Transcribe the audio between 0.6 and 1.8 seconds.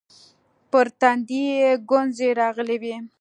پر تندي يې